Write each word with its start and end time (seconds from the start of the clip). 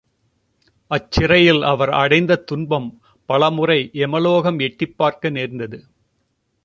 அச்சிறையில் 0.91 1.61
அவர் 1.61 1.89
அடைந்த 1.89 2.35
துன்பம் 2.35 3.01
பல 3.29 3.51
முறை 3.51 3.89
எமலோகம் 3.93 4.59
எட்டிப் 4.59 4.97
பார்க்க 4.97 5.29
நேர்ந்தது. 5.29 5.79